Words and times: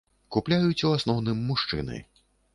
Купляюць 0.35 0.85
у 0.87 0.95
асноўным 0.95 1.45
мужчыны. 1.51 2.03